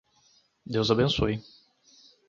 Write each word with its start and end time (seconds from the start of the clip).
Deus 0.65 0.89
abençoe 0.89 1.39